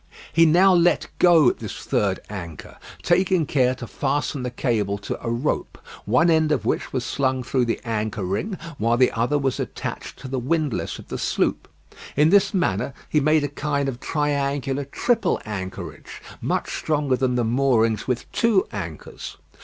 [0.33, 5.29] He now let go this third anchor, taking care to fasten the cable to a
[5.29, 9.59] rope, one end of which was slung through the anchor ring, while the other was
[9.59, 11.67] attached to the windlass of the sloop.
[12.17, 17.43] In this manner he made a kind of triangular, triple anchorage, much stronger than the
[17.45, 19.37] moorings with two anchors.